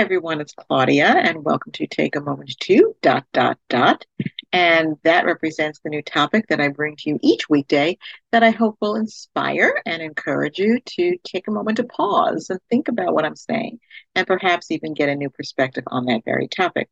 [0.00, 0.40] everyone.
[0.40, 4.04] It's Claudia, and welcome to Take a Moment to dot dot dot.
[4.52, 7.98] And that represents the new topic that I bring to you each weekday
[8.32, 12.58] that I hope will inspire and encourage you to take a moment to pause and
[12.68, 13.78] think about what I'm saying,
[14.16, 16.88] and perhaps even get a new perspective on that very topic.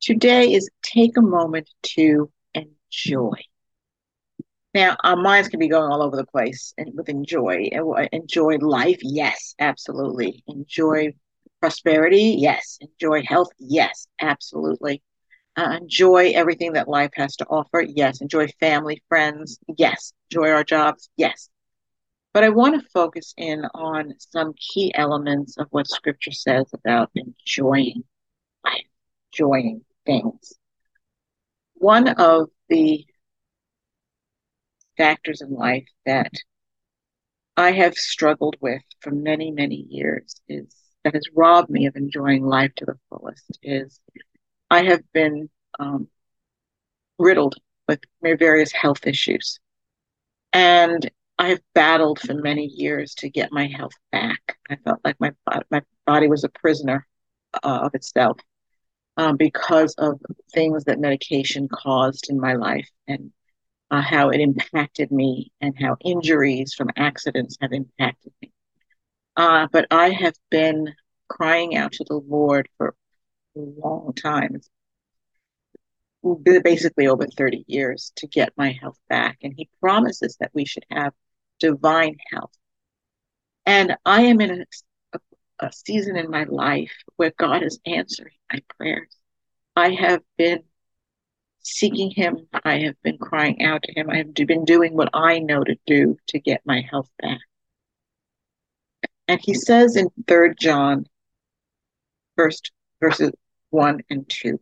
[0.00, 3.34] Today is take a moment to enjoy.
[4.74, 7.70] Now, our minds can be going all over the place and with enjoy.
[7.74, 10.44] Uh, enjoy life, yes, absolutely.
[10.46, 11.14] Enjoy
[11.60, 12.78] prosperity, yes.
[12.80, 15.02] Enjoy health, yes, absolutely.
[15.56, 18.20] Uh, enjoy everything that life has to offer, yes.
[18.20, 20.12] Enjoy family, friends, yes.
[20.30, 21.48] Enjoy our jobs, yes.
[22.32, 27.10] But I want to focus in on some key elements of what Scripture says about
[27.14, 28.04] enjoying
[28.64, 28.86] life,
[29.32, 30.54] enjoying things.
[31.74, 33.06] One of the
[34.98, 36.30] factors in life that
[37.56, 40.74] I have struggled with for many, many years is
[41.08, 43.98] that has robbed me of enjoying life to the fullest is
[44.70, 46.08] I have been um,
[47.18, 47.54] riddled
[47.88, 49.58] with various health issues.
[50.52, 54.58] And I have battled for many years to get my health back.
[54.68, 55.32] I felt like my,
[55.70, 57.06] my body was a prisoner
[57.54, 58.38] uh, of itself
[59.16, 60.20] um, because of
[60.52, 63.30] things that medication caused in my life and
[63.90, 68.52] uh, how it impacted me and how injuries from accidents have impacted me.
[69.38, 70.94] Uh, but I have been
[71.28, 72.96] crying out to the Lord for
[73.56, 74.60] a long time.
[76.64, 79.38] Basically over 30 years to get my health back.
[79.44, 81.12] And He promises that we should have
[81.60, 82.50] divine health.
[83.64, 84.64] And I am in a,
[85.12, 89.16] a, a season in my life where God is answering my prayers.
[89.76, 90.64] I have been
[91.60, 92.48] seeking Him.
[92.64, 94.10] I have been crying out to Him.
[94.10, 97.38] I have been doing what I know to do to get my health back.
[99.28, 101.06] And he says in Third John,
[102.34, 103.30] first verses
[103.70, 104.58] one and two,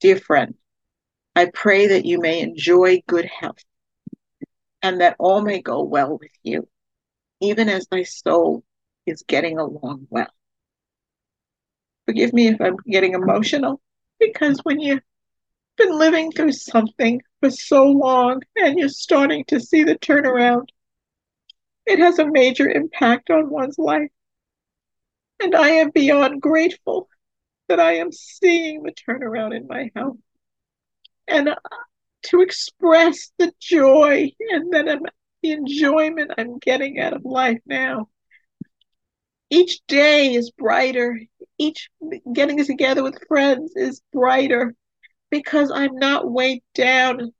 [0.00, 0.54] dear friend,
[1.36, 3.64] I pray that you may enjoy good health,
[4.82, 6.68] and that all may go well with you,
[7.40, 8.64] even as thy soul
[9.06, 10.32] is getting along well.
[12.06, 13.80] Forgive me if I'm getting emotional,
[14.18, 15.02] because when you've
[15.76, 20.70] been living through something for so long and you're starting to see the turnaround,
[21.90, 24.10] it has a major impact on one's life.
[25.42, 27.08] And I am beyond grateful
[27.68, 30.18] that I am seeing the turnaround in my health.
[31.26, 31.56] And uh,
[32.24, 35.00] to express the joy and that I'm,
[35.42, 38.08] the enjoyment I'm getting out of life now.
[39.50, 41.18] Each day is brighter.
[41.58, 41.90] Each
[42.32, 44.76] getting together with friends is brighter
[45.28, 47.32] because I'm not weighed down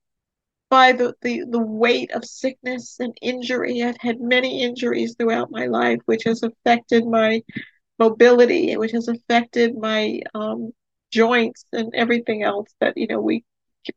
[0.71, 3.83] by the, the, the weight of sickness and injury.
[3.83, 7.43] I've had many injuries throughout my life, which has affected my
[7.99, 10.71] mobility, which has affected my um,
[11.11, 13.45] joints and everything else that you know we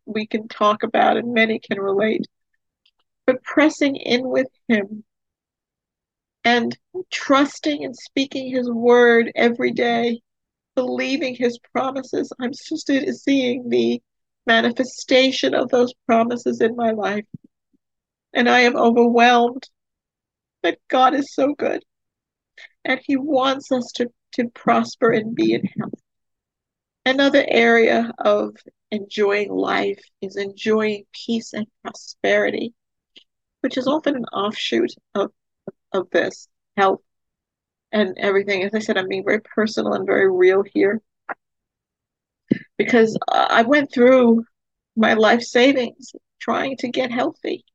[0.05, 2.25] we can talk about and many can relate.
[3.25, 5.03] But pressing in with Him
[6.43, 6.77] and
[7.11, 10.21] trusting and speaking His word every day,
[10.75, 12.87] believing His promises, I'm just
[13.23, 14.01] seeing the
[14.45, 17.25] manifestation of those promises in my life.
[18.33, 19.67] And I am overwhelmed
[20.63, 21.83] that God is so good.
[22.83, 25.93] And He wants us to, to prosper and be in health.
[27.05, 28.55] Another area of
[28.91, 32.73] enjoying life is enjoying peace and prosperity,
[33.61, 35.31] which is often an offshoot of,
[35.91, 37.01] of this health
[37.91, 38.63] and everything.
[38.63, 41.01] As I said, I'm being very personal and very real here
[42.77, 44.45] because I went through
[44.95, 47.65] my life savings trying to get healthy.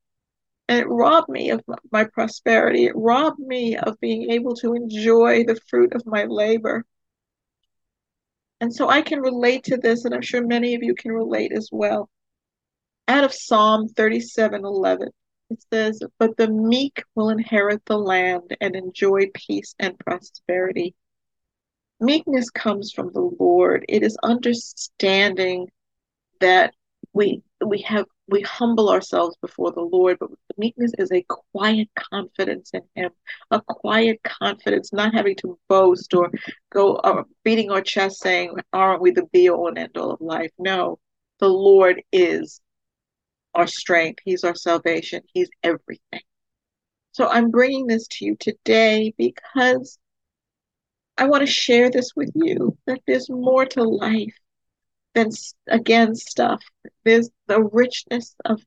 [0.67, 2.85] And it robbed me of my prosperity.
[2.85, 6.85] It robbed me of being able to enjoy the fruit of my labor.
[8.61, 11.51] And so I can relate to this, and I'm sure many of you can relate
[11.53, 12.09] as well.
[13.07, 15.09] Out of Psalm 37 11,
[15.49, 20.93] it says, But the meek will inherit the land and enjoy peace and prosperity.
[21.99, 23.85] Meekness comes from the Lord.
[23.89, 25.69] It is understanding
[26.39, 26.73] that
[27.13, 32.71] we we have we humble ourselves before the Lord, but meekness is a quiet confidence
[32.73, 33.11] in Him,
[33.51, 36.31] a quiet confidence, not having to boast or
[36.71, 40.21] go uh, beating our chest saying, "Aren't we the be all and end all of
[40.21, 40.99] life?" No,
[41.39, 42.61] the Lord is
[43.55, 44.19] our strength.
[44.23, 45.23] He's our salvation.
[45.33, 46.21] He's everything.
[47.11, 49.97] So I'm bringing this to you today because
[51.19, 54.33] I want to share this with you that there's more to life
[55.13, 55.31] than,
[55.67, 56.63] again, stuff.
[57.03, 58.61] There's the richness of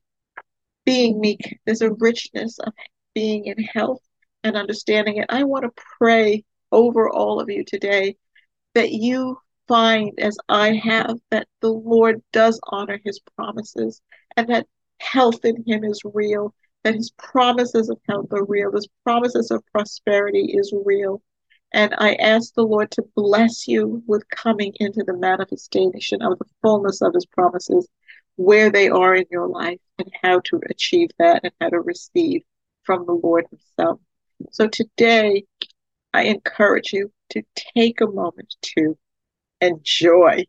[0.85, 2.71] being meek, there's a richness of
[3.15, 4.01] being in health
[4.43, 5.25] and understanding it.
[5.29, 8.17] I want to pray over all of you today
[8.75, 13.99] that you find, as I have, that the Lord does honor his promises
[14.37, 14.67] and that
[14.99, 16.53] health in him is real,
[16.83, 21.19] that his promises of health are real, his promises of prosperity is real.
[21.73, 26.45] And I ask the Lord to bless you with coming into the manifestation of the
[26.61, 27.87] fullness of his promises,
[28.35, 32.43] where they are in your life, and how to achieve that and how to receive
[32.83, 33.99] from the Lord himself.
[34.51, 35.45] So today,
[36.13, 38.97] I encourage you to take a moment to
[39.61, 40.45] enjoy.